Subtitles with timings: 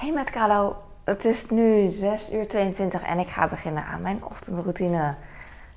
[0.00, 4.24] Hey met Carlo, het is nu 6 uur 22 en ik ga beginnen aan mijn
[4.24, 5.14] ochtendroutine.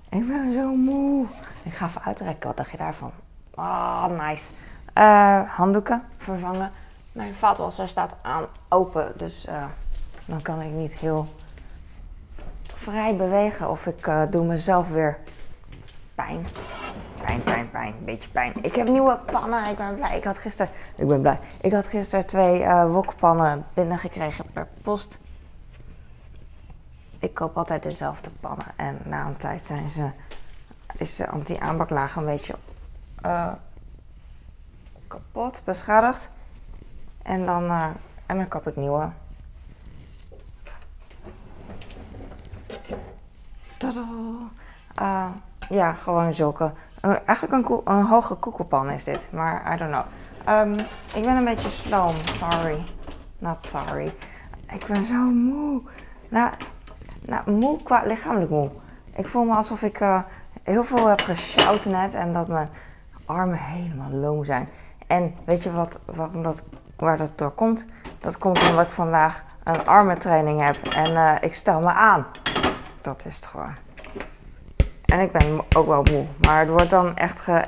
[0.09, 1.25] Ik ben zo moe.
[1.63, 3.11] Ik ga even uitrekken, wat dacht je daarvan?
[3.55, 4.51] Ah, nice.
[4.93, 6.71] Eh, handdoeken vervangen.
[7.11, 9.65] Mijn vaatwasser staat aan open, dus uh,
[10.25, 11.27] dan kan ik niet heel
[12.65, 13.69] vrij bewegen.
[13.69, 15.17] Of ik uh, doe mezelf weer
[16.15, 16.45] pijn.
[17.33, 17.93] Pijn, pijn, pijn.
[18.05, 18.53] Beetje pijn.
[18.61, 19.65] Ik heb nieuwe pannen.
[19.65, 20.17] Ik ben blij.
[20.17, 20.71] Ik had gisteren...
[20.95, 21.39] Ik ben blij.
[21.61, 25.17] Ik had gisteren twee uh, wokpannen binnengekregen per post.
[27.19, 28.65] Ik koop altijd dezelfde pannen.
[28.75, 30.11] En na een tijd zijn ze...
[30.97, 32.55] Is de anti-aanbaklaag een beetje...
[33.25, 33.53] Uh,
[35.07, 36.31] kapot, beschadigd.
[37.21, 37.89] En dan, uh,
[38.25, 39.09] en dan koop ik nieuwe.
[43.77, 45.31] Tadaa!
[45.69, 46.73] Ja, gewoon zulke.
[47.05, 50.03] Uh, eigenlijk een, een, hoge koekelpan is dit, maar I don't know.
[50.59, 50.85] Um,
[51.15, 52.83] ik ben een beetje sloom, sorry.
[53.37, 54.13] Not sorry.
[54.69, 55.81] Ik ben zo moe.
[56.29, 56.53] Nou,
[57.25, 58.69] nou moe qua lichamelijk moe.
[59.15, 60.21] Ik voel me alsof ik uh,
[60.63, 62.69] heel veel heb geshout net en dat mijn
[63.25, 64.69] armen helemaal loom zijn.
[65.07, 66.63] En weet je wat, waarom dat,
[66.97, 67.85] waar dat door komt?
[68.19, 72.25] Dat komt omdat ik vandaag een armentraining heb en uh, ik stel me aan.
[73.01, 73.75] Dat is het gewoon.
[75.13, 76.25] En ik ben ook wel moe.
[76.41, 77.65] Maar het wordt dan echt ge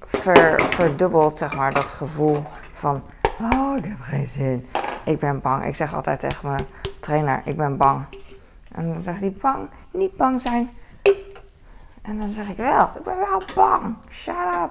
[0.00, 3.02] ver, verdubbeld, zeg maar, dat gevoel van...
[3.52, 4.68] Oh, ik heb geen zin.
[5.04, 5.64] Ik ben bang.
[5.64, 6.66] Ik zeg altijd tegen mijn
[7.00, 8.04] trainer, ik ben bang.
[8.72, 9.68] En dan zegt hij, bang?
[9.90, 10.70] Niet bang zijn.
[12.02, 13.96] En dan zeg ik wel, ik ben wel bang.
[14.10, 14.70] Shut up.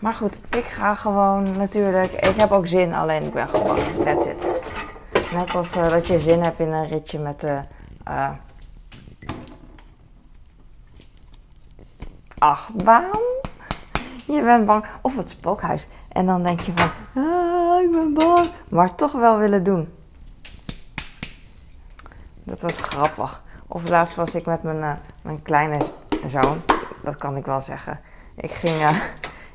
[0.00, 2.12] Maar goed, ik ga gewoon natuurlijk...
[2.12, 4.04] Ik heb ook zin, alleen ik ben gewoon bang.
[4.04, 4.50] That's it.
[5.32, 7.62] Net als uh, dat je zin hebt in een ritje met de...
[8.08, 8.30] Uh,
[12.38, 13.20] achtbaan.
[14.24, 14.84] Je bent bang.
[15.00, 15.88] Of het spookhuis.
[16.12, 16.90] En dan denk je van,
[17.22, 18.50] ah, ik ben bang.
[18.68, 19.92] Maar toch wel willen doen.
[22.44, 23.42] Dat was grappig.
[23.66, 24.92] Of laatst was ik met mijn, uh,
[25.22, 25.78] mijn kleine
[26.26, 26.62] zoon.
[27.02, 28.00] Dat kan ik wel zeggen.
[28.36, 28.96] Ik ging, uh,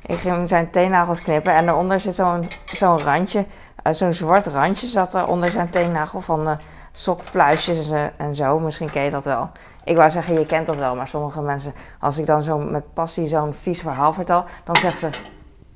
[0.06, 1.54] ik ging zijn teennagels knippen.
[1.54, 3.46] En daaronder zit zo'n zo'n randje.
[3.90, 6.58] Zo'n zwart randje zat er onder zijn teennagel van
[6.96, 8.58] sokpluisjes en zo.
[8.58, 9.50] Misschien ken je dat wel.
[9.84, 12.92] Ik wou zeggen, je kent dat wel, maar sommige mensen, als ik dan zo met
[12.92, 15.18] passie zo'n vies verhaal vertel, dan zeggen ze: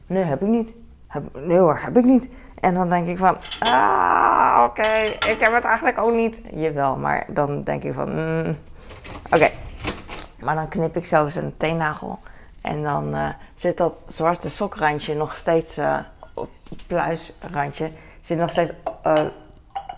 [0.07, 0.75] Nee, heb ik niet.
[1.07, 2.31] Heb, nee hoor, heb ik niet.
[2.61, 4.93] En dan denk ik van: Ah, oké,
[5.31, 6.41] ik heb het eigenlijk ook niet.
[6.53, 8.57] Jawel, maar dan denk ik van: mm,
[9.31, 9.51] Oké.
[10.41, 12.19] Maar dan knip ik zo zijn teennagel.
[12.61, 15.99] En dan uh, zit dat zwarte sokrandje nog steeds, uh,
[16.87, 17.91] pluisrandje,
[18.21, 18.73] zit nog steeds
[19.07, 19.25] uh,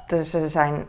[0.06, 0.86] tussen zijn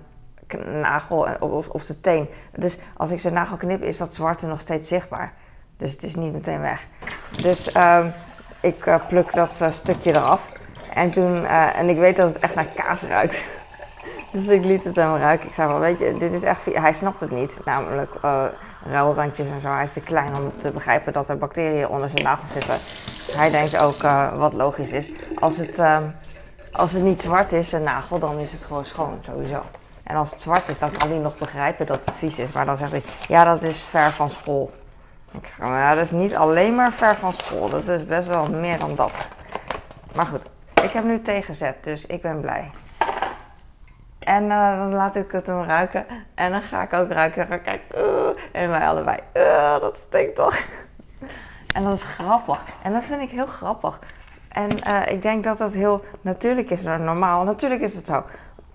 [0.54, 2.30] nagel of, of de teen.
[2.56, 5.34] Dus als ik zijn nagel knip, is dat zwarte nog steeds zichtbaar.
[5.78, 6.86] Dus het is niet meteen weg.
[7.42, 8.06] Dus uh,
[8.62, 10.52] ik uh, pluk dat uh, stukje eraf.
[10.94, 13.46] En toen, en ik weet dat het echt naar kaas ruikt.
[14.32, 15.48] dus ik liet het hem ruiken.
[15.48, 16.66] Ik zei wel, weet je, dit is echt...
[16.66, 18.12] Hij snapt het niet, namelijk
[18.86, 19.70] rauwe randjes en zo.
[19.70, 22.76] Hij is te klein om te begrijpen dat er bacteriën onder zijn nagel zitten.
[23.38, 24.02] Hij denkt ook,
[24.38, 26.04] wat logisch is, als het, ehm,
[26.72, 29.64] als het niet zwart is, een nagel, dan is het gewoon schoon, sowieso.
[30.04, 32.52] En als het zwart is, dan kan hij nog begrijpen dat het vies is.
[32.52, 34.72] Maar dan zegt hij, ja, dat is ver van school.
[35.32, 37.70] Ik nou, dat is niet alleen maar ver van school.
[37.70, 39.12] Dat is best wel meer dan dat.
[40.16, 40.46] Maar goed,
[40.84, 42.72] ik heb nu tegenzet, dus ik ben blij.
[44.20, 46.06] En uh, dan laat ik het hem ruiken.
[46.36, 47.52] En dan ga ik ook ruiken.
[47.52, 47.98] Ik kijken.
[47.98, 49.18] Uh, en wij allebei.
[49.34, 50.60] Uh, dat stinkt toch?
[51.74, 52.64] en dat is grappig.
[52.84, 54.00] En dat vind ik heel grappig.
[54.50, 54.70] En
[55.08, 56.84] ik denk dat dat heel natuurlijk is.
[56.84, 57.44] Normaal.
[57.44, 58.24] Natuurlijk is het zo.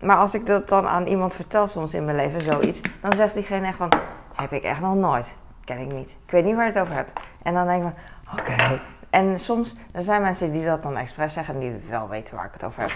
[0.00, 3.34] Maar als ik dat dan aan iemand vertel soms in mijn leven, zoiets, dan zegt
[3.34, 3.92] diegene echt van,
[4.34, 5.26] heb ik echt nog nooit.
[5.64, 6.10] Ken ik niet.
[6.10, 7.12] Ik weet niet waar je het over hebt.
[7.42, 7.92] En dan denk ik
[8.24, 8.80] van, oké.
[9.10, 12.44] En soms, er zijn mensen die dat dan expres zeggen en die wel weten waar
[12.44, 12.90] ik het over heb.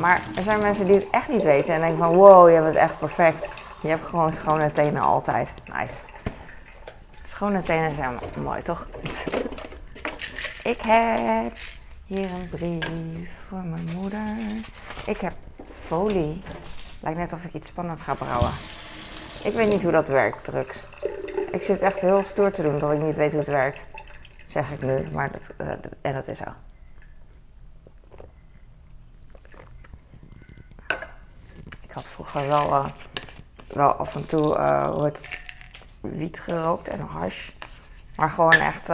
[0.00, 2.76] Maar er zijn mensen die het echt niet weten en denken van, wow, je bent
[2.76, 3.48] echt perfect.
[3.80, 5.54] Je hebt gewoon schone tenen altijd.
[5.72, 6.02] Nice.
[7.22, 8.86] Schone tenen zijn mooi, toch?
[10.62, 11.52] ik heb
[12.06, 14.36] hier een brief voor mijn moeder.
[15.06, 15.32] Ik heb
[15.86, 16.38] folie.
[17.00, 18.50] Lijkt net of ik iets spannends ga brouwen.
[19.44, 20.82] Ik weet niet hoe dat werkt, drugs.
[21.50, 23.84] Ik zit echt heel stoer te doen dat ik niet weet hoe het werkt.
[24.46, 26.44] Zeg ik nu, maar dat, dat en dat is zo.
[31.82, 32.86] Ik had vroeger wel, uh,
[33.66, 35.40] wel af en toe uh, hoe het,
[36.00, 37.50] wiet gerookt en hash.
[38.16, 38.88] Maar gewoon echt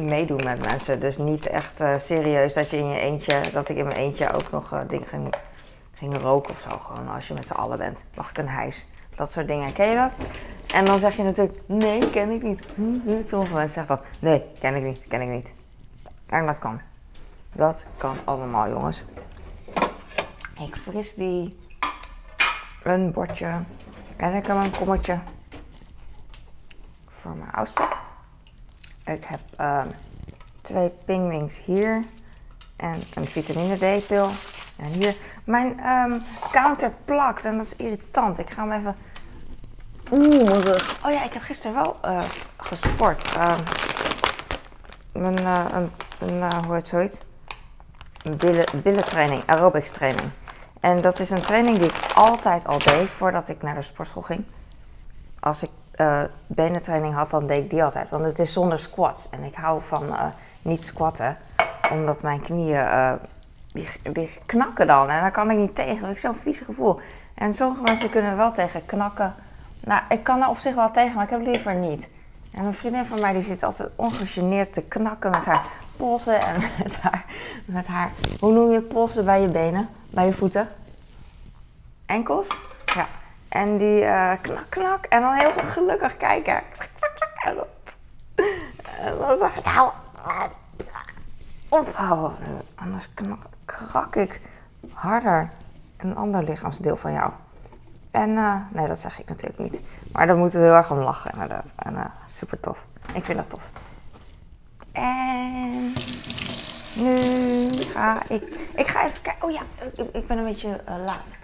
[0.00, 1.00] meedoen met mensen.
[1.00, 4.50] Dus niet echt serieus dat je in je eentje, dat ik in mijn eentje ook
[4.50, 5.34] nog dingen ging
[6.00, 6.78] ging roken of zo.
[6.78, 8.04] Gewoon als je met z'n allen bent.
[8.14, 8.86] Mag ik een hijs?
[9.14, 9.72] Dat soort dingen.
[9.72, 10.18] Ken je dat?
[10.66, 12.64] En dan zeg je natuurlijk, nee, ken ik niet.
[13.28, 15.52] Sommige mensen zeggen dan, nee, ken ik niet, ken ik niet.
[16.26, 16.80] En dat kan.
[17.52, 19.04] Dat kan allemaal, jongens.
[20.58, 21.58] Ik fris die.
[22.82, 23.62] Een bordje.
[24.16, 25.18] En ik heb een kommetje.
[27.08, 27.82] Voor mijn oudste.
[29.04, 29.84] Ik heb uh,
[30.60, 32.04] twee pingwings hier.
[32.76, 34.30] En een vitamine D-pil.
[34.80, 35.14] En hier.
[35.44, 37.44] Mijn um, counter plakt.
[37.44, 38.38] En dat is irritant.
[38.38, 38.96] Ik ga hem even...
[40.12, 40.98] Oeh, mijn rug.
[41.04, 42.22] Oh ja, ik heb gisteren wel uh,
[42.56, 43.24] gesport.
[43.36, 43.58] Uh,
[45.12, 47.22] mijn, uh, een, een hoe heet zoiets?
[48.36, 50.28] Billen, billentraining, aerobics training.
[50.80, 54.22] En dat is een training die ik altijd al deed voordat ik naar de sportschool
[54.22, 54.44] ging.
[55.40, 55.70] Als ik
[56.46, 58.10] benentraining had, dan deed ik die altijd.
[58.10, 59.30] Want het is zonder squats.
[59.30, 60.14] En ik hou van
[60.62, 61.36] niet squatten.
[61.90, 63.18] Omdat mijn knieën,
[63.72, 65.08] die, knakken dan.
[65.10, 66.10] En daar kan ik niet tegen.
[66.10, 67.00] Ik zo'n vies gevoel.
[67.34, 69.34] En sommige mensen kunnen wel tegen knakken.
[69.80, 72.08] Nou, ik kan er op zich wel tegen, maar ik heb liever niet.
[72.52, 75.62] En een vriendin van mij die zit altijd ongegeneerd te knakken met haar
[75.96, 77.24] polsen en met haar,
[77.64, 80.68] met haar, hoe noem je polsen bij je benen, bij je voeten?
[82.06, 82.48] Enkels?
[82.94, 83.06] Ja.
[83.48, 85.04] En die uh, knak, knak.
[85.04, 86.62] En dan heel gelukkig kijken.
[87.44, 87.56] En
[89.18, 89.90] dan zeg ik, hou
[91.70, 92.62] ophouden.
[92.74, 93.08] Anders
[93.70, 94.40] krak ik
[94.92, 95.48] harder
[95.96, 97.32] een ander lichaamsdeel van jou.
[98.10, 99.80] En uh, nee, dat zeg ik natuurlijk niet.
[100.12, 101.72] Maar daar moeten we heel erg om lachen, inderdaad.
[101.76, 102.84] En uh, super tof.
[103.14, 103.70] Ik vind dat tof.
[104.92, 105.92] En
[106.96, 107.22] nu
[107.70, 108.68] ga ik.
[108.74, 109.48] Ik ga even kijken.
[109.48, 109.62] Oh ja,
[109.96, 111.36] ik, ik ben een beetje uh, laat.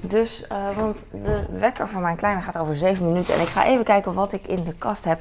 [0.00, 3.34] Dus, want de wekker van mijn kleine gaat over 7 minuten.
[3.34, 5.20] En ik ga even kijken wat ik in de kast heb.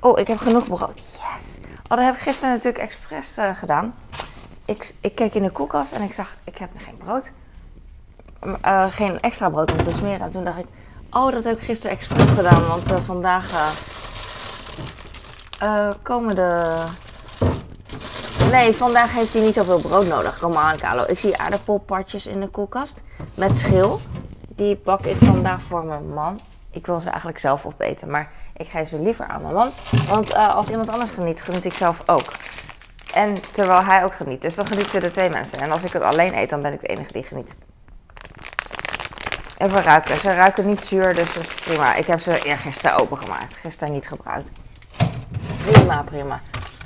[0.00, 0.98] Oh, ik heb genoeg brood.
[0.98, 1.58] Yes!
[1.82, 3.94] Oh, dat heb ik gisteren natuurlijk expres gedaan.
[4.70, 7.32] Ik, ik keek in de koelkast en ik zag, ik heb geen brood.
[8.90, 10.20] geen extra brood om te smeren.
[10.20, 10.66] En toen dacht ik,
[11.10, 12.66] oh, dat heb ik gisteren expres gedaan.
[12.66, 13.74] Want vandaag
[16.02, 16.74] komen de
[18.50, 20.38] Nee, vandaag heeft hij niet zoveel brood nodig.
[20.38, 21.04] Kom maar aan, Carlo.
[21.06, 23.02] Ik zie aardappelpartjes in de koelkast
[23.34, 24.00] met schil.
[24.48, 26.40] Die pak ik vandaag voor mijn man.
[26.70, 29.70] Ik wil ze eigenlijk zelf opeten, maar ik geef ze liever aan mijn man.
[30.08, 32.26] Want als iemand anders geniet, geniet ik zelf ook.
[33.14, 34.42] En terwijl hij ook geniet.
[34.42, 35.58] Dus dan genieten er twee mensen.
[35.58, 37.54] En als ik het alleen eet, dan ben ik de enige die geniet.
[39.58, 40.18] Even ruiken.
[40.18, 41.94] Ze ruiken niet zuur, dus dat is prima.
[41.94, 43.56] Ik heb ze eergisteren opengemaakt.
[43.56, 44.50] Gisteren niet gebruikt.
[45.66, 46.40] Prima, prima.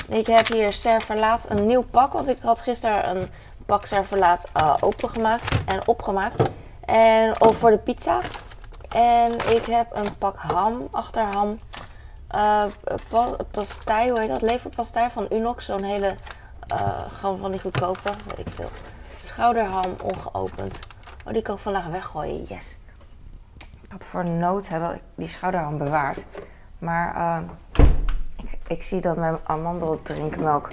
[0.08, 2.12] Ik heb hier serverlaat, een nieuw pak.
[2.12, 3.30] Want ik had gisteren een
[3.66, 6.42] pak serverlaat uh, opengemaakt en opgemaakt.
[6.84, 8.20] En voor de pizza.
[8.88, 11.56] En ik heb een pak ham, achterham.
[12.34, 12.64] Uh,
[14.08, 14.42] hoe heet dat?
[14.42, 15.64] Leverpastei van Unox.
[15.64, 16.14] Zo'n hele,
[16.72, 18.70] uh, gewoon van die goedkope, weet ik veel.
[19.22, 20.78] Schouderham ongeopend.
[21.26, 22.80] Oh, die kan ik vandaag weggooien, yes.
[23.82, 26.24] Ik had voor nood hebben die schouderham bewaard.
[26.78, 27.42] Maar
[28.66, 30.70] ik zie dat mijn amandeldrinkmelk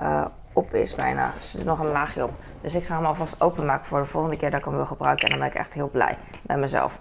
[0.00, 1.24] uh, op is bijna.
[1.24, 2.32] Er zit nog een laagje op.
[2.60, 5.24] Dus ik ga hem alvast openmaken voor de volgende keer dat ik hem wil gebruiken.
[5.24, 6.98] En dan ben ik echt heel blij met mezelf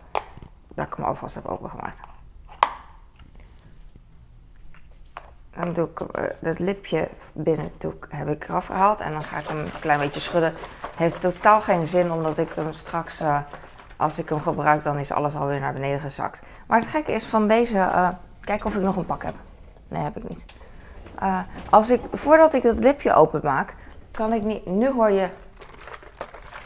[0.73, 2.00] dat ik hem alvast heb opengemaakt.
[5.59, 9.00] Dan doe ik uh, dat lipje binnen doe heb ik eraf gehaald.
[9.00, 10.53] En dan ga ik hem een klein beetje schudden.
[10.95, 13.39] Heeft totaal geen zin omdat ik hem straks, uh,
[13.97, 16.41] als ik hem gebruik, dan is alles alweer naar beneden gezakt.
[16.67, 19.35] Maar het gekke is van deze, kijk of ik nog een pak heb.
[19.88, 20.45] Nee, heb ik niet.
[21.23, 21.39] Uh,
[21.69, 23.75] als ik, voordat ik het lipje openmaak,
[24.11, 24.65] kan ik niet.
[24.65, 25.29] Nu hoor je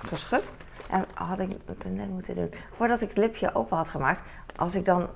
[0.08, 0.52] geschud.
[0.90, 2.54] En had ik het net moeten doen.
[2.72, 4.22] Voordat ik het lipje open had gemaakt,
[4.56, 5.08] als ik dan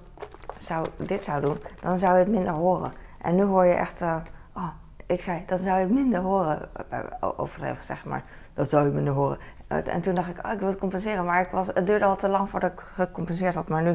[0.57, 2.93] zou, dit zou doen, dan zou je het minder horen.
[3.21, 4.01] En nu hoor je echt.
[4.01, 4.15] Uh,
[4.53, 4.69] oh,
[5.05, 6.69] ik zei, dan zou je minder horen.
[6.93, 6.99] Uh,
[7.37, 8.23] overdreven zeg maar.
[8.53, 9.39] Dat zou je minder horen.
[9.67, 11.25] en toen dacht ik, oh, ik wil het compenseren.
[11.25, 13.69] Maar ik was, het duurde al te lang voordat ik gecompenseerd had.
[13.69, 13.89] Maar nu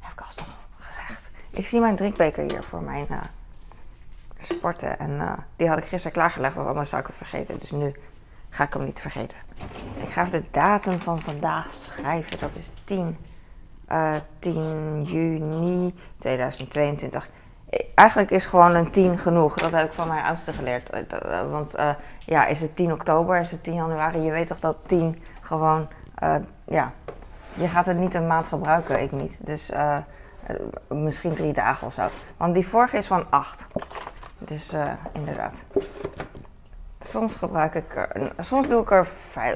[0.00, 1.30] heb ik alsnog gezegd.
[1.50, 3.06] Ik zie mijn drinkbeker hier voor mijn
[4.38, 4.98] sporten.
[4.98, 7.58] En die had ik gisteren klaargelegd, want anders zou ik het vergeten.
[7.58, 7.94] Dus nu
[8.56, 9.38] ga ik hem niet vergeten.
[9.96, 12.38] Ik ga de datum van vandaag schrijven.
[12.38, 13.16] Dat is 10,
[13.92, 17.28] uh, 10 juni 2022.
[17.94, 19.54] Eigenlijk is gewoon een 10 genoeg.
[19.54, 20.90] Dat heb ik van mijn oudste geleerd.
[20.94, 24.20] Uh, want uh, ja, is het 10 oktober, is het 10 januari.
[24.20, 25.88] Je weet toch dat 10 gewoon,
[26.64, 26.92] ja,
[27.54, 29.38] je gaat het niet een maand gebruiken, ik niet.
[29.40, 29.72] Dus
[30.88, 32.08] misschien drie dagen of zo.
[32.36, 33.66] Want die vorige is van 8.
[34.38, 34.72] Dus
[35.12, 35.54] inderdaad.
[37.00, 39.06] Soms gebruik ik er, soms doe ik er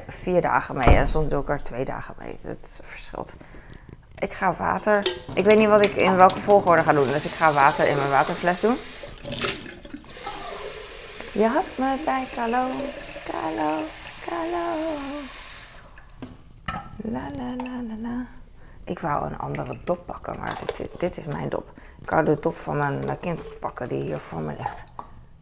[0.07, 2.39] vier dagen mee en soms doe ik er twee dagen mee.
[2.41, 3.33] Het verschilt.
[4.21, 5.23] Ik ga water.
[5.33, 7.95] Ik weet niet wat ik in welke volgorde ga doen, dus ik ga water in
[7.95, 8.75] mijn waterfles doen.
[11.33, 12.67] Je had me bij Kalo,
[13.31, 13.79] Kalo,
[14.25, 14.65] Kalo.
[16.97, 18.25] La la la la la.
[18.83, 21.71] Ik wou een andere dop pakken, maar dit, dit is mijn dop.
[22.01, 24.83] Ik wou de dop van mijn kind pakken die hier voor me ligt.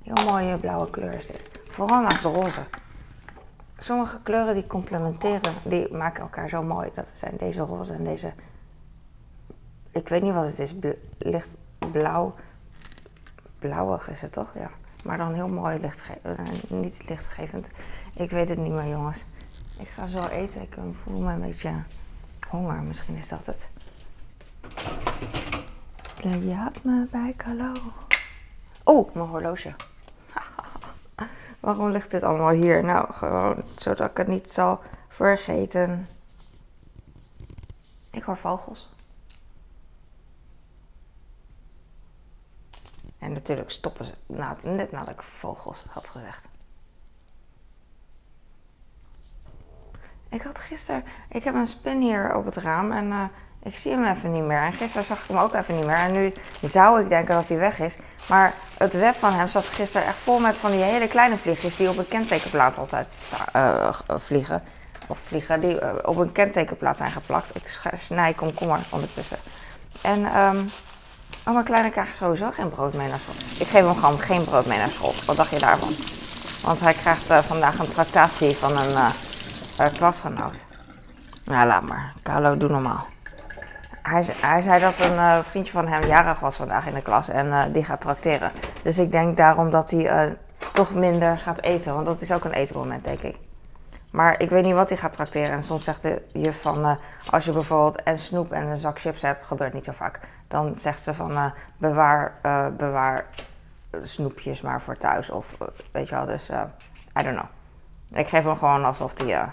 [0.04, 1.50] Heel mooie blauwe kleur is dit.
[1.68, 2.62] Vooral naast de roze.
[3.78, 6.90] Sommige kleuren die complementeren, die maken elkaar zo mooi.
[6.94, 8.34] Dat zijn deze roze en deze.
[9.92, 10.74] Ik weet niet wat het is.
[11.18, 11.56] licht
[11.92, 12.36] blauw.
[13.60, 14.54] Blauwig is het toch?
[14.54, 14.70] Ja.
[15.04, 16.40] Maar dan heel mooi lichtgevend.
[16.40, 17.70] Uh, niet lichtgevend.
[18.14, 19.26] Ik weet het niet meer, jongens.
[19.80, 20.62] Ik ga zo eten.
[20.62, 21.84] Ik voel me een beetje
[22.50, 22.82] honger.
[22.82, 23.70] Misschien is dat het.
[26.56, 27.74] Had me bij Kalo.
[28.84, 29.76] Oh, mijn horloge.
[31.60, 32.84] Waarom ligt dit allemaal hier?
[32.84, 36.08] Nou, gewoon zodat ik het niet zal vergeten.
[38.12, 38.90] Ik hoor vogels.
[43.20, 44.12] En natuurlijk stoppen ze
[44.62, 46.48] net nadat ik vogels had gezegd.
[50.30, 53.24] Ik had gisteren, ik heb een spin hier op het raam en uh,
[53.64, 54.62] ik zie hem even niet meer.
[54.62, 55.96] En gisteren zag ik hem ook even niet meer.
[55.96, 57.98] En nu zou ik denken dat hij weg is.
[58.30, 61.76] Maar het web van hem zat gisteren echt vol met van die hele kleine vliegjes
[61.76, 64.64] die op een kentekenplaat altijd uh, vliegen.
[65.08, 67.56] Of vliegen, die op een kentekenplaat zijn geplakt.
[67.56, 69.38] Ik snij komkommer ondertussen.
[70.02, 70.70] En um,
[71.48, 73.36] oh, mijn kleine krijgt sowieso geen brood mee naar school.
[73.60, 75.14] Ik geef hem gewoon geen brood mee naar school.
[75.26, 75.94] Wat dacht je daarvan?
[76.64, 79.12] Want hij krijgt uh, vandaag een tractatie van een
[79.98, 80.64] klasgenoot.
[81.46, 82.14] Nou, laat maar.
[82.24, 83.08] Carlo, doe normaal.
[84.02, 87.72] Hij, hij, zei dat een vriendje van hem jarig was vandaag in de klas en
[87.72, 88.52] die gaat trakteren.
[88.82, 90.38] Dus ik denk daarom dat hij
[90.74, 93.36] toch minder gaat eten, want dat is ook een etenmoment, denk ik.
[94.12, 95.52] Maar ik weet niet wat hij gaat trakteren.
[95.52, 96.98] En soms zegt de juf van,
[97.30, 100.20] als je bijvoorbeeld en snoep en een zak chips hebt, gebeurt niet zo vaak.
[100.48, 102.34] Dan zegt ze van, bewaar,
[102.78, 103.26] bewaar
[104.04, 105.30] snoepjes maar voor thuis.
[105.30, 105.58] Of
[105.92, 106.50] weet je wel, dus
[107.20, 107.50] I don't know.
[108.20, 109.52] Ik geef hem gewoon alsof hij...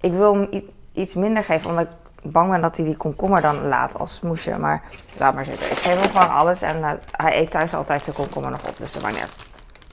[0.00, 3.62] ik wil hem iets minder geven, omdat ik bang ben dat hij die komkommer dan
[3.62, 4.58] laat als smoesje.
[4.58, 4.82] Maar
[5.18, 5.70] laat maar zitten.
[5.70, 8.76] Ik geef hem gewoon alles en hij eet thuis altijd zijn komkommer nog op.
[8.76, 9.28] Dus wanneer?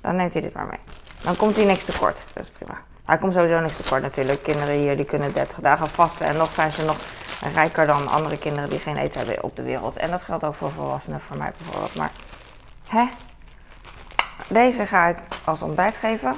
[0.01, 0.79] Dan neemt hij dit maar mee.
[1.21, 2.23] Dan komt hij niks tekort.
[2.33, 2.73] Dat is prima.
[3.09, 4.43] Hij komt sowieso niks tekort natuurlijk.
[4.43, 6.25] Kinderen hier die kunnen 30 dagen vasten.
[6.25, 6.97] En nog zijn ze nog
[7.53, 9.97] rijker dan andere kinderen die geen eten hebben op de wereld.
[9.97, 11.95] En dat geldt ook voor volwassenen, voor mij bijvoorbeeld.
[11.95, 12.11] Maar
[12.87, 13.05] hè?
[14.47, 16.31] Deze ga ik als ontbijt geven.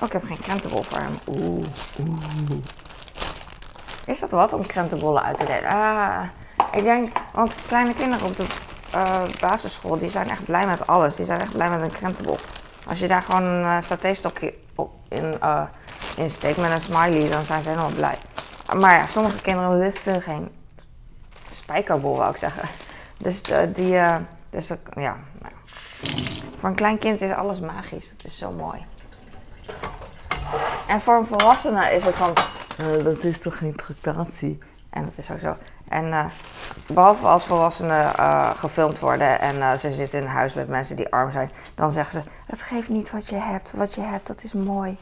[0.00, 1.18] Oh, ik heb geen krentenbol voor hem.
[1.28, 1.66] Oeh.
[4.06, 5.70] Is dat wat om krentenbollen uit te delen?
[5.70, 6.22] Ah,
[6.72, 8.46] ik denk, want kleine kinderen op de
[8.94, 11.16] uh, basisschool, die zijn echt blij met alles.
[11.16, 12.36] Die zijn echt blij met een krentenbol.
[12.86, 14.54] Als je daar gewoon een uh, satéstokje
[15.08, 15.62] in, uh,
[16.16, 18.18] in steekt met een smiley, dan zijn ze helemaal blij.
[18.76, 20.48] Maar ja, sommige kinderen lusten geen
[21.52, 22.68] spijkerbol, wou ik zeggen.
[23.16, 23.42] Dus
[23.74, 24.00] die,
[24.50, 25.16] dus ja.
[25.40, 25.52] Nou.
[26.58, 28.10] Voor een klein kind is alles magisch.
[28.16, 28.86] Dat is zo mooi.
[30.88, 32.32] En voor een volwassene is het van,
[33.02, 34.58] dat is toch geen tractatie?
[34.90, 35.56] En dat is ook zo.
[35.88, 36.30] En
[36.86, 38.12] behalve als volwassenen
[38.56, 42.28] gefilmd worden en ze zitten in huis met mensen die arm zijn, dan zeggen ze:
[42.46, 43.72] Het geeft niet wat je hebt.
[43.72, 44.98] Wat je hebt, dat is mooi.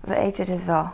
[0.00, 0.90] We eten dit wel.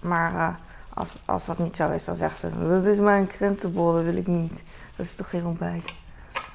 [0.00, 0.58] Maar
[0.94, 4.16] als, als dat niet zo is, dan zeggen ze: Dat is mijn krentenbol, dat wil
[4.16, 4.62] ik niet.
[4.96, 5.92] Dat is toch geen ontbijt.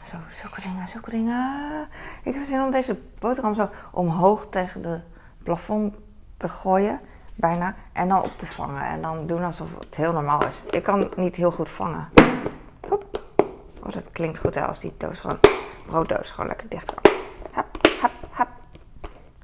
[0.03, 1.87] Zo, zulke dingen, zulke dingen.
[2.23, 4.99] Ik heb zin om deze boterham zo omhoog tegen de
[5.43, 5.95] plafond
[6.37, 6.99] te gooien,
[7.35, 8.83] bijna, en dan op te vangen.
[8.83, 10.63] En dan doen alsof het heel normaal is.
[10.69, 12.09] Ik kan niet heel goed vangen.
[12.89, 13.21] Hop.
[13.83, 15.39] Oh, dat klinkt goed hè, als die doos gewoon,
[15.85, 17.13] brooddoos gewoon lekker dicht kan.
[17.51, 18.49] Hap, hap, hap.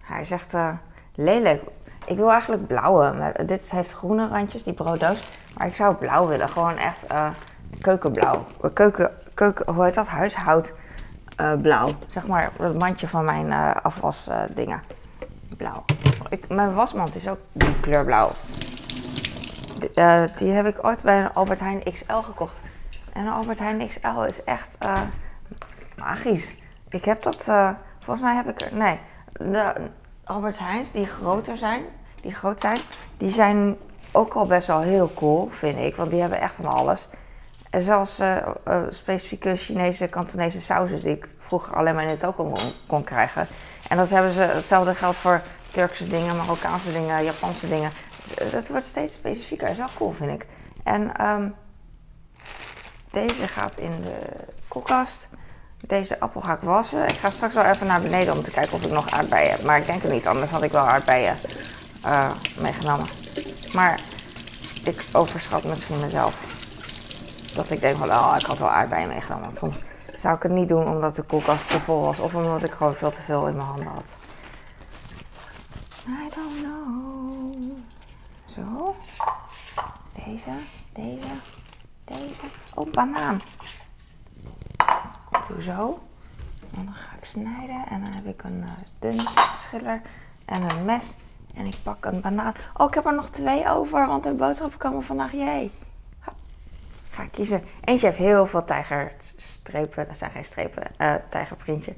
[0.02, 0.74] Hij zegt, uh,
[1.16, 1.64] lelijk.
[2.06, 3.34] Ik wil eigenlijk blauwe.
[3.46, 5.20] Dit heeft groene randjes, die brooddoos.
[5.58, 6.50] Maar ik zou blauw willen.
[6.50, 7.30] Gewoon echt uh,
[7.82, 8.46] keukenblauw.
[8.74, 10.08] Keuken, keuken, hoe heet dat?
[10.08, 11.88] Huishoudblauw.
[11.88, 14.82] Uh, zeg maar het mandje van mijn uh, afwasdingen
[15.58, 15.84] blauw.
[16.30, 18.32] Ik, mijn wasmand is ook die kleur blauw.
[20.36, 22.60] Die heb ik ooit bij een Albert Heijn XL gekocht.
[23.14, 24.78] En een Albert Heijn XL is echt
[25.98, 26.56] magisch.
[26.90, 27.44] Ik heb dat,
[28.00, 29.00] volgens mij heb ik er, nee.
[29.32, 29.74] De
[30.24, 31.84] Albert Heijns die groter zijn,
[32.22, 32.78] die groot zijn,
[33.18, 33.78] die zijn
[34.12, 35.96] ook al best wel heel cool, vind ik.
[35.96, 37.08] Want die hebben echt van alles.
[37.70, 38.22] En zelfs
[38.90, 42.54] specifieke Chinese, Kantonese sausen die ik vroeger alleen maar in het ook kon,
[42.88, 43.48] kon krijgen.
[43.90, 47.92] En dat hebben ze, hetzelfde geldt voor Turkse dingen, Marokkaanse dingen, Japanse dingen.
[48.40, 49.68] Het wordt steeds specifieker.
[49.68, 50.48] Dat is wel cool, vind ik.
[50.84, 51.56] En um,
[53.12, 54.20] deze gaat in de
[54.68, 55.30] koelkast.
[55.88, 57.08] Deze appel ga ik wassen.
[57.08, 59.64] Ik ga straks wel even naar beneden om te kijken of ik nog aardbeien heb.
[59.64, 61.36] Maar ik denk het niet, anders had ik wel aardbeien
[62.06, 63.08] uh, meegenomen.
[63.74, 64.00] Maar
[64.84, 66.46] ik overschat misschien mezelf.
[67.56, 69.44] Dat ik denk van, oh, ik had wel aardbeien meegenomen.
[69.44, 69.82] Want soms
[70.16, 72.96] zou ik het niet doen omdat de koelkast te vol was of omdat ik gewoon
[72.96, 74.18] veel te veel in mijn handen had.
[76.08, 77.74] I don't know.
[78.46, 78.96] Zo.
[80.26, 80.52] Deze,
[80.94, 81.28] deze,
[82.06, 82.48] deze.
[82.74, 83.42] Oh, banaan.
[85.48, 86.00] Doe zo.
[86.76, 88.70] En dan ga ik snijden en dan heb ik een uh,
[89.00, 89.20] dun
[89.54, 90.02] schiller
[90.46, 91.18] en een mes.
[91.54, 92.54] En ik pak een banaan.
[92.78, 95.32] Oh, ik heb er nog twee over, want de boodschappen komen vandaag.
[95.32, 95.72] Jee.
[97.10, 97.64] Ga ik kiezen.
[97.84, 100.08] Eentje heeft heel veel tijgerstrepen.
[100.08, 100.84] Dat zijn geen strepen.
[100.98, 101.96] Uh, tijgerprintje.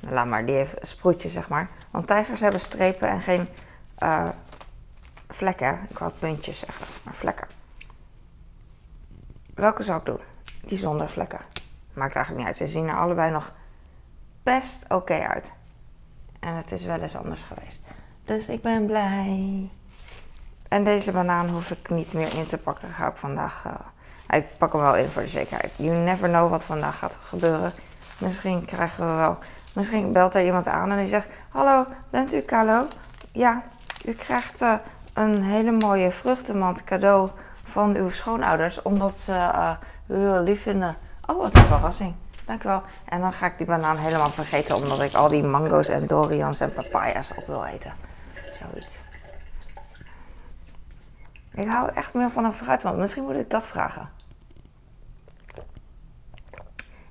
[0.00, 1.68] Nou, laat maar, die heeft sproetjes, zeg maar.
[1.90, 3.48] Want tijgers hebben strepen en geen
[4.02, 4.28] uh,
[5.28, 5.86] vlekken.
[5.88, 7.46] Ik wou puntjes zeggen, maar vlekken.
[9.54, 10.20] Welke zou ik doen?
[10.64, 11.40] Die zonder vlekken.
[11.92, 12.68] Maakt eigenlijk niet uit.
[12.68, 13.52] Ze zien er allebei nog
[14.42, 15.52] best oké uit.
[16.40, 17.80] En het is wel eens anders geweest.
[18.24, 19.70] Dus ik ben blij.
[20.68, 22.88] En deze banaan hoef ik niet meer in te pakken.
[22.88, 23.64] Ga ik vandaag.
[23.66, 25.72] Uh, ik pak hem wel in voor de zekerheid.
[25.76, 27.72] You never know wat vandaag gaat gebeuren.
[28.18, 29.38] Misschien krijgen we wel.
[29.72, 32.86] Misschien belt er iemand aan en die zegt: Hallo, bent u Carlo?
[33.32, 33.62] Ja,
[34.04, 34.74] u krijgt uh,
[35.12, 37.30] een hele mooie vruchtenmand cadeau
[37.62, 38.82] van uw schoonouders.
[38.82, 39.50] Omdat ze
[40.06, 40.96] u heel lief vinden.
[41.30, 42.14] Oh, wat een verrassing.
[42.46, 42.82] Dankjewel.
[43.04, 44.76] En dan ga ik die banaan helemaal vergeten.
[44.76, 47.92] Omdat ik al die mango's en dorians en papaya's op wil eten.
[48.34, 48.98] Zoiets.
[51.52, 52.96] Ik hou echt meer van een fruitmand.
[52.96, 54.08] Misschien moet ik dat vragen.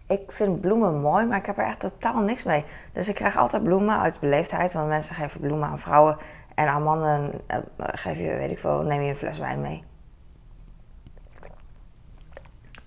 [0.07, 2.65] Ik vind bloemen mooi, maar ik heb er echt totaal niks mee.
[2.93, 4.73] Dus ik krijg altijd bloemen uit beleefdheid.
[4.73, 6.17] Want mensen geven bloemen aan vrouwen.
[6.55, 9.83] En aan mannen uh, geef je, weet ik veel, neem je een fles wijn mee.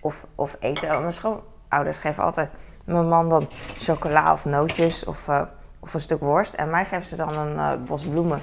[0.03, 1.01] Of, of eten.
[1.01, 2.51] Mijn schoonouders geven altijd
[2.85, 5.41] mijn man dan chocola of nootjes of, uh,
[5.79, 6.53] of een stuk worst.
[6.53, 8.41] En mij geven ze dan een uh, bos bloemen.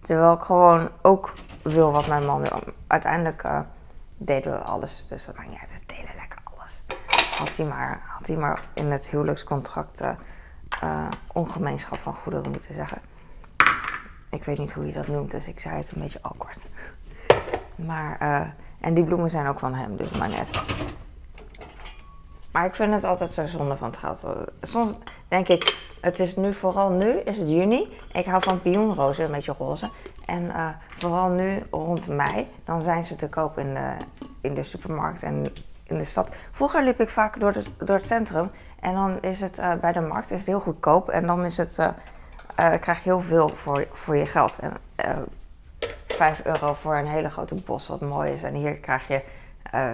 [0.00, 2.60] Terwijl ik gewoon ook wil wat mijn man wil.
[2.86, 3.60] Uiteindelijk uh,
[4.16, 5.06] deden we alles.
[5.06, 5.70] Dus niet uit.
[5.70, 6.84] We delen lekker alles.
[7.38, 10.02] Had hij maar, maar in het huwelijkscontract
[11.32, 12.98] ongemeenschap van goederen moeten zeggen.
[14.30, 16.62] Ik weet niet hoe je dat noemt, dus ik zei het een beetje awkward.
[17.74, 20.50] Maar, en die bloemen zijn ook van hem, dus maar net.
[22.52, 24.24] Maar ik vind het altijd zo zonde van het geld.
[24.60, 24.94] Soms
[25.28, 27.98] denk ik, het is nu, vooral nu, is het juni.
[28.12, 29.88] Ik hou van pioenrozen, een beetje roze.
[30.26, 33.96] En uh, vooral nu rond mei, dan zijn ze te koop in de,
[34.40, 35.42] in de supermarkt en
[35.86, 36.28] in de stad.
[36.50, 38.50] Vroeger liep ik vaak door, de, door het centrum.
[38.80, 41.08] En dan is het uh, bij de markt is het heel goedkoop.
[41.08, 41.88] En dan is het, uh,
[42.54, 44.58] krijg je heel veel voor, voor je geld.
[44.58, 45.26] En,
[46.14, 48.42] 5 euro voor een hele grote bos wat mooi is.
[48.42, 49.22] En hier krijg je
[49.74, 49.92] uh,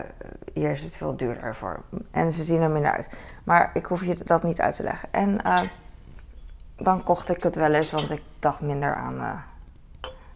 [0.52, 1.82] hier is het veel duurder voor.
[2.10, 3.10] En ze zien er minder uit.
[3.44, 5.08] Maar ik hoef je dat niet uit te leggen.
[5.12, 5.60] En uh,
[6.76, 9.30] dan kocht ik het wel eens, want ik dacht minder aan, uh,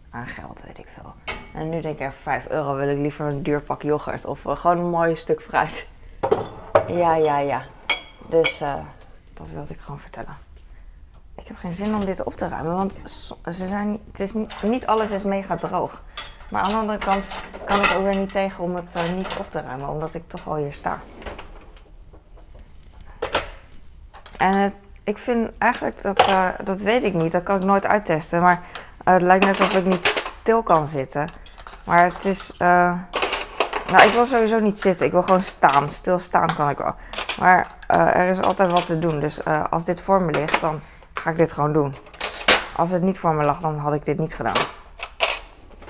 [0.09, 1.13] aan geld, weet ik veel.
[1.53, 4.77] En nu denk ik, 5 euro wil ik liever een duur pak yoghurt of gewoon
[4.77, 5.87] een mooi stuk fruit.
[6.87, 7.65] Ja, ja, ja.
[8.29, 8.63] Dus
[9.33, 10.44] dat wilde ik gewoon vertellen.
[11.35, 12.99] Ik heb geen zin om dit op te ruimen, want
[13.45, 16.01] ze zijn, het is niet, niet alles is mega droog.
[16.49, 17.25] Maar aan de andere kant
[17.65, 20.23] kan ik ook weer niet tegen om het uh, niet op te ruimen, omdat ik
[20.27, 20.99] toch al hier sta.
[24.37, 28.41] En ik vind eigenlijk, dat, uh, dat weet ik niet, dat kan ik nooit uittesten.
[28.41, 28.61] Maar
[29.07, 30.05] uh, het lijkt net alsof ik niet
[30.41, 31.29] stil kan zitten.
[31.83, 32.53] Maar het is.
[32.57, 32.97] nou,
[34.05, 35.89] ik wil sowieso niet zitten, ik wil gewoon staan.
[35.89, 36.95] Stilstaan kan ik wel.
[37.39, 39.19] Maar er is altijd wat te doen.
[39.19, 40.81] Dus als dit voor me ligt, dan
[41.25, 41.95] ga ik dit gewoon doen.
[42.75, 44.65] Als het niet voor me lag, dan had ik dit niet gedaan.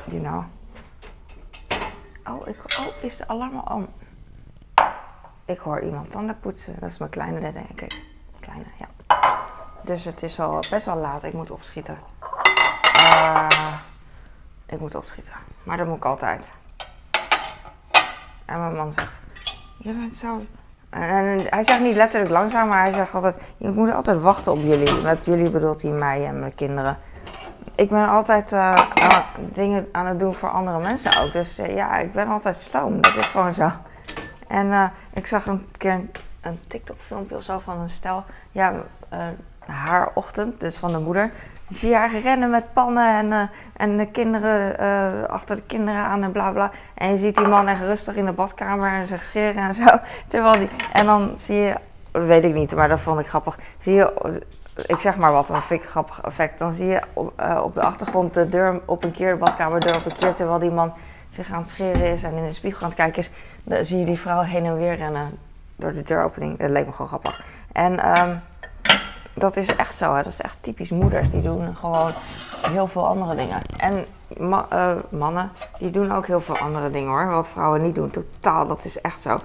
[0.05, 0.43] Die nou.
[2.25, 3.87] Oh, ik, oh, is de alarm al om?
[5.45, 6.79] Ik hoor iemand tanden poetsen.
[6.79, 8.03] Dat is mijn kleine, denk ik.
[8.39, 8.87] Kleine, ja.
[9.83, 11.23] Dus het is al best wel laat.
[11.23, 11.97] Ik moet opschieten.
[12.95, 13.47] Uh,
[14.65, 15.33] ik moet opschieten.
[15.63, 16.51] Maar dat moet ik altijd.
[18.45, 19.19] En mijn man zegt:
[19.77, 20.45] Je bent zo.
[21.01, 24.59] En hij zegt niet letterlijk langzaam, maar hij zegt altijd: Je moet altijd wachten op
[24.61, 25.01] jullie.
[25.03, 26.97] Met jullie bedoelt hij mij en mijn kinderen
[27.75, 28.81] ik ben altijd uh,
[29.37, 31.31] dingen aan het doen voor andere mensen ook.
[31.31, 33.01] Dus uh, ja, ik ben altijd sloom.
[33.01, 33.71] Dat is gewoon zo.
[34.47, 38.23] En uh, ik zag een keer een, een TikTok-filmpje of zo van een stel.
[38.51, 38.73] Ja,
[39.59, 41.31] haar ochtend, dus van de moeder.
[41.69, 46.51] Zie haar rennen met pannen en, en de kinderen achter de kinderen aan en bla
[46.51, 46.71] bla.
[46.93, 49.85] En je ziet die man echt rustig in de badkamer en zich scheren en zo.
[50.27, 51.75] Terwijl die, en dan zie je,
[52.11, 53.57] dat weet ik niet, maar dat vond ik grappig.
[53.77, 54.41] Zie je
[54.75, 56.59] ik zeg maar wat, een vind grappig effect.
[56.59, 59.95] Dan zie je op, uh, op de achtergrond de deur op een keer, de badkamerdeur
[59.95, 60.93] op een keer, terwijl die man
[61.29, 63.31] zich aan het scheren is en in de spiegel aan het kijken is.
[63.63, 65.37] Dan zie je die vrouw heen en weer rennen
[65.75, 66.59] door de deuropening.
[66.59, 67.43] Dat leek me gewoon grappig.
[67.71, 68.41] En um,
[69.35, 70.23] dat is echt zo, hè.
[70.23, 71.29] dat is echt typisch moeders.
[71.29, 72.11] Die doen gewoon
[72.67, 73.61] heel veel andere dingen.
[73.77, 74.05] En
[74.37, 77.27] uh, mannen, die doen ook heel veel andere dingen hoor.
[77.27, 79.39] Wat vrouwen niet doen, totaal, dat is echt zo.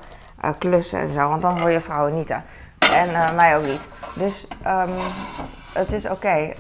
[0.45, 2.29] Uh, klussen en zo, want dan hoor je vrouwen niet.
[2.29, 2.39] Hè.
[2.93, 3.89] En uh, mij ook niet.
[4.15, 4.91] Dus um,
[5.73, 6.55] het is oké.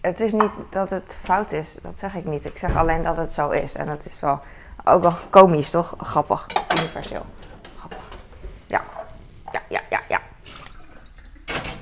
[0.00, 2.44] Het is niet dat het fout is, dat zeg ik niet.
[2.44, 3.74] Ik zeg alleen dat het zo is.
[3.74, 4.40] En het is wel
[4.84, 5.94] ook wel komisch, toch?
[5.98, 6.46] Grappig,
[6.78, 7.26] universeel.
[7.78, 7.98] Grappig.
[8.66, 8.82] Ja,
[9.52, 10.20] ja, ja, ja, ja.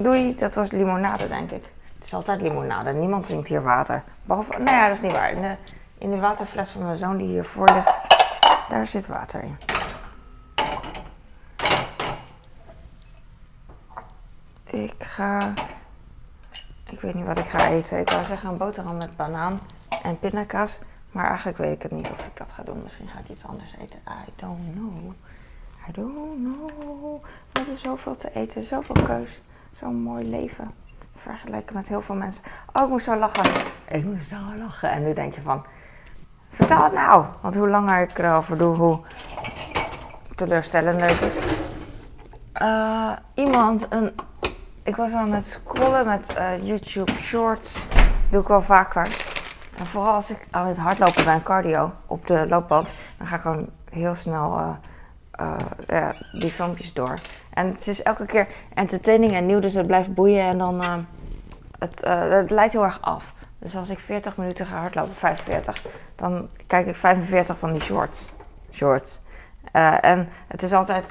[0.02, 1.64] Doei, dat was limonade, denk ik.
[1.94, 2.92] Het is altijd limonade.
[2.92, 4.02] Niemand drinkt hier water.
[4.24, 5.30] Behalve, nou ja, dat is niet waar.
[5.30, 5.56] In de,
[5.98, 8.00] in de waterfles van mijn zoon die hiervoor ligt,
[8.68, 9.56] daar zit water in.
[14.64, 15.52] Ik ga.
[16.90, 17.98] Ik weet niet wat ik ga eten.
[17.98, 19.60] Ik wou zeggen een boterham met banaan
[20.02, 20.78] en pindakaas.
[21.12, 22.82] Maar eigenlijk weet ik het niet of ik dat ga doen.
[22.82, 23.98] Misschien ga ik iets anders eten.
[24.06, 25.12] I don't know.
[25.88, 27.22] I don't know.
[27.22, 29.40] We hebben zoveel te eten, zoveel keus.
[29.72, 30.70] Zo'n mooi leven.
[31.14, 32.44] Vergeleken met heel veel mensen.
[32.72, 33.62] Oh, ik moest zo lachen.
[33.88, 34.90] Ik moest zo lachen.
[34.90, 35.64] En nu denk je van,
[36.50, 37.24] vertel het nou.
[37.40, 39.00] Want hoe langer ik erover doe, hoe
[40.34, 41.38] teleurstellender het is.
[42.62, 44.14] Uh, iemand, een,
[44.82, 47.86] ik was aan het scrollen met uh, YouTube Shorts.
[48.30, 49.28] Doe ik wel vaker.
[49.76, 53.40] En vooral als ik aan het hardlopen ben, cardio, op de loopband, dan ga ik
[53.40, 54.70] gewoon heel snel uh,
[55.40, 55.56] uh,
[55.86, 57.14] ja, die filmpjes door.
[57.60, 60.94] En het is elke keer entertaining en nieuw, dus het blijft boeien en dan uh,
[61.78, 63.32] het, het leidt heel erg af.
[63.58, 65.84] Dus als ik 40 minuten ga hardlopen, 45,
[66.16, 68.30] dan kijk ik 45 van die shorts.
[68.72, 69.18] shorts.
[70.00, 71.04] en het is altijd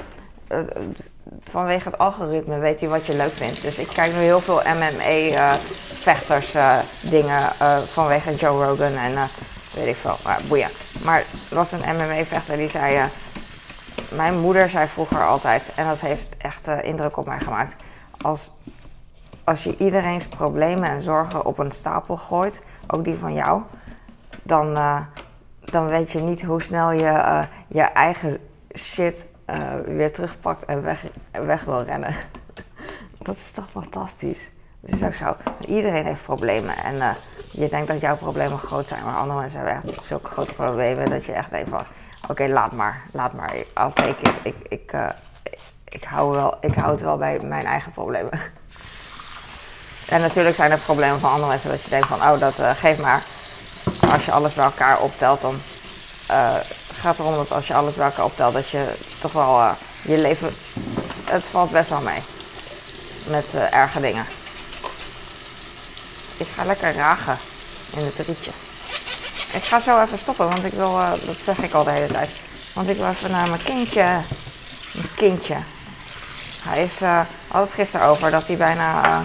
[1.40, 3.62] vanwege het algoritme weet hij wat je leuk vindt.
[3.62, 6.56] Dus ik kijk nu heel veel MMA-vechters
[7.02, 7.42] dingen
[7.86, 9.14] vanwege Joe Rogan en
[9.74, 10.70] weet ik veel, maar boeien.
[11.04, 13.10] Maar er was een MMA-vechter die zei,
[14.16, 17.76] mijn moeder zei vroeger altijd, en dat heeft echt indruk op mij gemaakt,
[18.22, 18.54] als,
[19.44, 23.62] als je iedereen's problemen en zorgen op een stapel gooit, ook die van jou,
[24.44, 24.74] dan,
[25.60, 28.38] dan weet je niet hoe snel je je eigen
[28.78, 29.26] shit
[29.86, 32.16] weer terugpakt en weg, weg wil rennen.
[33.28, 34.52] dat is toch fantastisch.
[34.82, 35.36] Het is ook zo.
[35.66, 36.78] Iedereen heeft problemen.
[36.78, 37.16] En
[37.52, 41.10] je denkt dat jouw problemen groot zijn, maar andere mensen hebben echt zulke grote problemen
[41.10, 41.84] dat je echt denkt van,
[42.28, 43.56] oké, laat maar, laat maar.
[43.56, 44.16] I'll.
[44.44, 45.10] Ik, ik, uh,
[45.86, 48.40] ik, hou wel, ik hou het wel bij mijn eigen problemen.
[50.10, 53.02] en natuurlijk zijn er problemen van andere mensen dat je denkt van, oh, dat geeft
[53.02, 53.24] maar.
[54.12, 55.56] Als je alles bij elkaar optelt, dan
[57.00, 60.18] gaat erom dat als je alles bij elkaar optelt, dat je toch wel uh, je
[60.18, 60.54] leven.
[61.26, 62.22] Het valt best wel mee.
[63.28, 64.26] Met uh, erge dingen.
[66.38, 67.38] Ik ga lekker ragen
[67.96, 68.52] in het rietje.
[69.54, 72.14] Ik ga zo even stoppen, want ik wil, uh, dat zeg ik al de hele
[72.14, 72.30] tijd.
[72.74, 74.04] Want ik wil even naar mijn kindje.
[74.94, 75.58] Mijn kindje.
[76.62, 79.22] Hij is uh, altijd gisteren over dat hij bijna,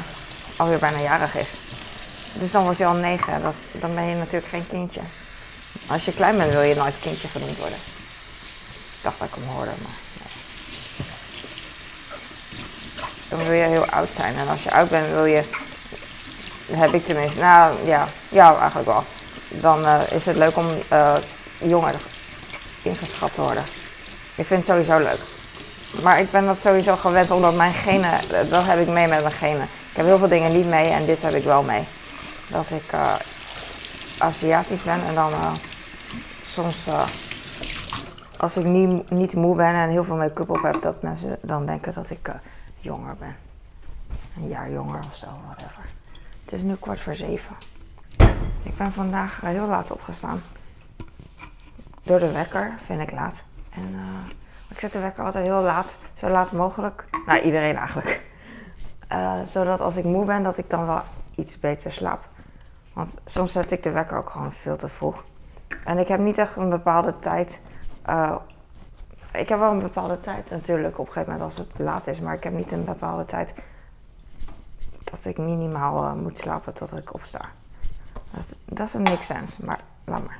[0.56, 1.54] alweer bijna jarig is.
[2.32, 3.42] Dus dan wordt hij al negen.
[3.42, 5.00] Dat, dan ben je natuurlijk geen kindje.
[5.87, 7.78] Als je klein bent wil je nooit kindje genoemd worden.
[8.96, 11.06] Ik dacht dat ik hem hoorde, maar nee.
[13.28, 14.37] Dan wil je heel oud zijn.
[14.37, 15.44] En als je oud bent wil je,
[16.70, 19.04] heb ik tenminste, nou ja, ja eigenlijk wel.
[19.61, 21.14] Dan uh, is het leuk om uh,
[21.59, 21.95] jonger
[22.83, 23.62] ingeschat te worden.
[24.35, 25.21] Ik vind het sowieso leuk.
[26.03, 29.35] Maar ik ben dat sowieso gewend omdat mijn genen, dat heb ik mee met mijn
[29.35, 29.62] genen.
[29.62, 31.83] Ik heb heel veel dingen niet mee en dit heb ik wel mee.
[32.49, 33.14] Dat ik uh,
[34.19, 35.33] Aziatisch ben en dan
[36.45, 36.87] soms
[38.45, 41.67] als ik niet, niet moe ben en heel veel make-up op heb, dat mensen dan
[41.67, 42.31] denken dat ik
[42.81, 43.37] jonger ben.
[44.37, 45.85] Een jaar jonger of zo, whatever.
[46.45, 47.57] Het is nu kwart voor zeven.
[48.74, 50.42] Ik ben vandaag heel laat opgestaan.
[52.02, 53.42] Door de wekker, vind ik laat.
[53.70, 54.00] En
[54.68, 57.04] ik zet de wekker altijd heel laat, zo laat mogelijk.
[57.26, 58.22] Nou, iedereen eigenlijk.
[59.46, 61.02] zodat als ik moe ben, dat ik dan wel
[61.34, 62.28] iets beter slaap.
[62.92, 65.24] Want soms zet ik de wekker ook gewoon veel te vroeg.
[65.84, 67.60] En ik heb niet echt een bepaalde tijd.
[69.32, 72.20] Ik heb wel een bepaalde tijd natuurlijk op een gegeven moment als het laat is.
[72.20, 73.54] Maar ik heb niet een bepaalde tijd
[75.04, 77.40] dat ik minimaal moet slapen totdat ik opsta.
[78.64, 80.38] Dat, is een niks sens, maar laat maar.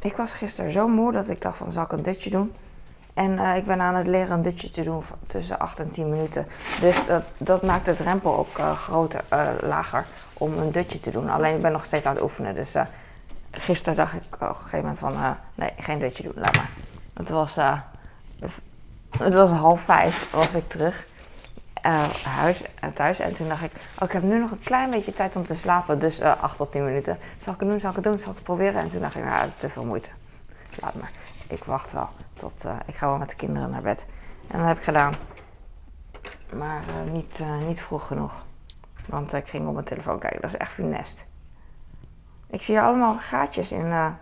[0.00, 2.52] Ik was gisteren zo moe dat ik dacht van zal ik een dutje doen.
[3.14, 6.10] En uh, ik ben aan het leren een dutje te doen tussen 8 en 10
[6.10, 6.46] minuten.
[6.80, 11.10] Dus dat, dat maakt de drempel ook uh, groter, uh, lager om een dutje te
[11.10, 11.28] doen.
[11.28, 12.54] Alleen ik ben nog steeds aan het oefenen.
[12.54, 12.74] Dus
[13.50, 15.36] gisteren dacht ik op een gegeven moment van...
[15.54, 16.70] nee, geen dutje doen, laat maar.
[17.12, 17.56] Het was,
[19.18, 21.06] het was half vijf was ik terug.
[22.24, 22.64] Huis,
[22.94, 23.18] thuis.
[23.18, 25.56] En toen dacht ik, oh, ik heb nu nog een klein beetje tijd om te
[25.56, 25.98] slapen.
[25.98, 27.18] Dus 8 tot 10 minuten.
[27.36, 28.80] Zal ik het doen, zal ik het doen, zal ik het proberen?
[28.80, 30.08] En toen dacht ik, nou, te veel moeite.
[30.80, 31.10] Laat maar
[31.50, 34.06] ik wacht wel tot uh, ik ga wel met de kinderen naar bed.
[34.48, 35.14] En dat heb ik gedaan.
[36.52, 38.44] Maar uh, niet, uh, niet vroeg genoeg.
[39.06, 40.40] Want ik ging op mijn telefoon kijken.
[40.40, 41.26] Dat is echt funest.
[42.46, 44.14] Ik zie hier allemaal gaatjes in,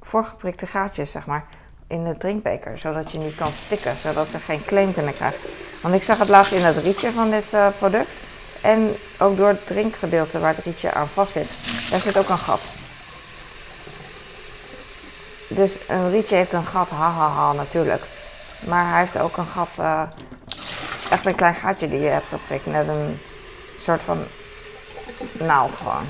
[0.00, 1.44] voorgeprikte gaatjes, zeg maar,
[1.92, 2.78] in de drinkbeker.
[2.78, 5.40] Zodat je niet kan stikken, zodat ze geen claim kunnen krijgen.
[5.80, 7.44] Want ik zag het laatst in het rietje van dit
[7.78, 8.10] product.
[8.60, 11.48] En ook door het drinkgedeelte waar het rietje aan vast zit.
[11.90, 12.60] Daar zit ook een gat.
[15.48, 18.02] Dus een rietje heeft een gat, hahaha, ha, ha, natuurlijk.
[18.60, 20.02] Maar hij heeft ook een gat uh,
[21.10, 22.66] echt een klein gaatje die je hebt geprikt.
[22.66, 23.18] Net een
[23.78, 24.18] soort van
[25.32, 26.04] naald gewoon.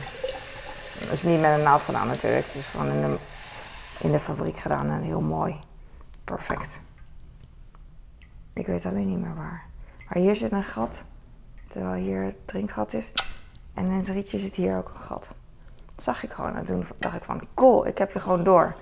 [1.10, 2.46] Is niet met een naald gedaan natuurlijk.
[2.46, 3.16] Het is gewoon in de,
[3.98, 5.60] in de fabriek gedaan en heel mooi.
[6.24, 6.80] Perfect.
[8.52, 9.66] Ik weet alleen niet meer waar.
[10.08, 11.04] Maar hier zit een gat.
[11.68, 13.12] Terwijl hier het drinkgat is.
[13.74, 15.30] En in het rietje zit hier ook een gat.
[15.94, 16.56] Dat zag ik gewoon.
[16.56, 18.76] En toen dacht ik van, cool, ik heb je gewoon door.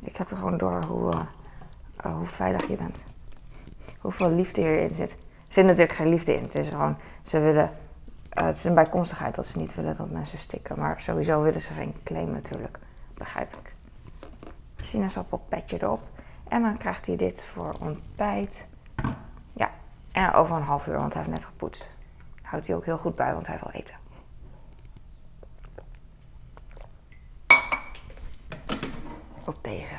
[0.00, 1.20] Ik heb je gewoon door hoe, uh,
[2.06, 3.04] uh, hoe veilig je bent.
[3.98, 5.10] Hoeveel liefde hierin zit.
[5.12, 5.16] Er
[5.48, 6.42] zit natuurlijk geen liefde in.
[6.42, 7.70] Het is gewoon, ze willen,
[8.38, 10.78] uh, het is een bijkomstigheid dat ze niet willen dat mensen stikken.
[10.78, 12.78] Maar sowieso willen ze geen claim natuurlijk.
[13.14, 13.72] Begrijpelijk.
[14.80, 16.00] Sinaasappel petje erop.
[16.50, 18.66] En dan krijgt hij dit voor ontbijt.
[19.52, 19.70] Ja,
[20.12, 21.90] en over een half uur, want hij heeft net gepoetst.
[22.42, 23.94] Houdt hij ook heel goed bij, want hij wil eten.
[29.44, 29.94] Ook deze.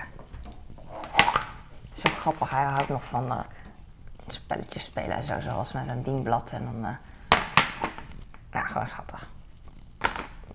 [1.94, 3.40] Zo grappig, hij houdt nog van uh,
[4.28, 6.86] spelletjes spelen en zo, zoals met een dienblad en dan.
[6.86, 6.96] Uh,
[8.52, 9.30] ja, gewoon schattig.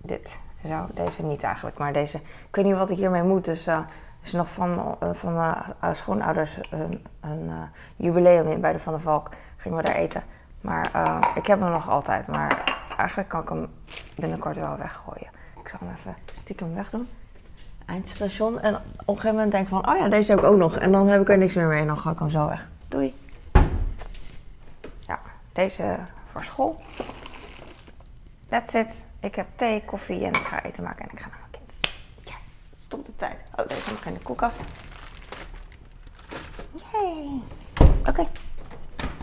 [0.01, 0.39] Dit.
[0.65, 2.17] Zo, deze niet eigenlijk, maar deze.
[2.17, 3.67] Ik weet niet wat ik hiermee moet, dus.
[3.67, 3.79] Uh,
[4.23, 7.51] is nog van, van mijn schoonouders een, een
[7.95, 9.29] jubileum in bij de Van der Valk.
[9.57, 10.23] Gingen we daar eten.
[10.61, 12.27] Maar uh, ik heb hem nog altijd.
[12.27, 13.67] Maar eigenlijk kan ik hem
[14.15, 15.29] binnenkort wel weggooien.
[15.61, 17.07] Ik zal hem even stiekem wegdoen.
[17.85, 18.59] Eindstation.
[18.59, 20.77] En op een gegeven moment denk ik van, oh ja, deze heb ik ook nog.
[20.77, 22.67] En dan heb ik er niks meer mee en dan ga ik hem zo weg.
[22.87, 23.15] Doei.
[24.99, 25.19] Ja,
[25.53, 26.81] deze voor school.
[28.49, 29.05] That's it.
[29.19, 31.46] Ik heb thee, koffie en ik ga eten maken en ik ga naar
[32.87, 33.43] stop de tijd.
[33.55, 34.59] Oh, deze nog in de koelkast.
[36.91, 37.41] Yay.
[38.05, 38.27] Oké.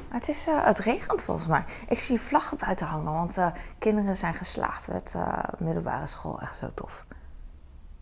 [0.09, 1.65] Het, is, uh, het regent volgens mij.
[1.89, 3.47] Ik zie vlaggen buiten hangen, want uh,
[3.79, 6.41] kinderen zijn geslaagd met uh, middelbare school.
[6.41, 7.05] Echt zo tof.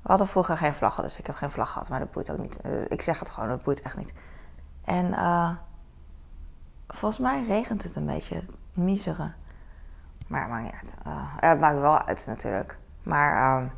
[0.03, 2.38] We hadden vroeger geen vlaggen, dus ik heb geen vlag gehad, maar dat boeit ook
[2.38, 2.59] niet.
[2.88, 4.12] ik zeg het gewoon, dat boeit echt niet.
[4.85, 5.14] En
[6.88, 9.35] volgens mij regent het een beetje, miseren.
[10.27, 10.94] Maar maakt niet uit.
[11.40, 12.79] ja, het maakt wel uit natuurlijk.
[13.03, 13.70] Maar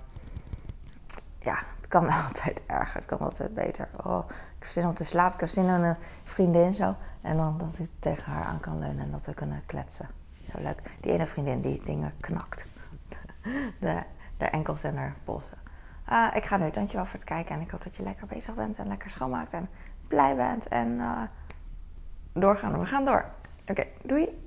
[1.39, 3.89] ja, het kan altijd erger, het kan altijd beter.
[4.05, 6.97] Oh, ik heb zin om te slapen, ik heb zin in een vriendin zo.
[7.21, 10.09] En dan dat ik tegen haar aan kan leunen en dat we kunnen kletsen.
[10.53, 10.83] Zo leuk.
[11.01, 12.67] Die ene vriendin die dingen knakt.
[13.81, 14.03] De,
[14.37, 15.59] de enkels en haar polsen.
[16.11, 16.71] Uh, ik ga nu.
[16.71, 17.55] Dankjewel voor het kijken.
[17.55, 19.69] En ik hoop dat je lekker bezig bent en lekker schoonmaakt en
[20.09, 20.69] blij bent.
[20.69, 21.23] En uh,
[22.33, 22.79] doorgaan.
[22.79, 23.25] We gaan door.
[23.67, 24.44] Oké, doei.